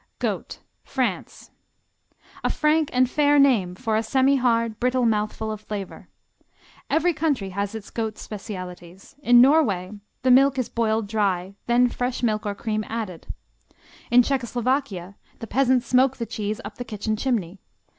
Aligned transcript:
Goat 0.17 0.61
France 0.83 1.51
A 2.43 2.49
frank 2.49 2.89
and 2.91 3.07
fair 3.07 3.37
name 3.37 3.75
for 3.75 3.95
a 3.95 3.99
semihard, 4.01 4.79
brittle 4.79 5.05
mouthful 5.05 5.51
of 5.51 5.61
flavor. 5.61 6.07
Every 6.89 7.13
country 7.13 7.49
has 7.51 7.75
its 7.75 7.91
goat 7.91 8.17
specialties. 8.17 9.15
In 9.21 9.41
Norway 9.41 9.91
the 10.23 10.31
milk 10.31 10.57
is 10.57 10.69
boiled 10.69 11.05
dry, 11.05 11.53
then 11.67 11.87
fresh 11.87 12.23
milk 12.23 12.47
or 12.47 12.55
cream 12.55 12.83
added. 12.89 13.27
In 14.09 14.23
Czechoslovakia 14.23 15.17
the 15.37 15.45
peasants 15.45 15.85
smoke 15.85 16.17
the 16.17 16.25
cheese 16.25 16.59
up 16.65 16.79
the 16.79 16.83
kitchen 16.83 17.15
chimney. 17.15 17.59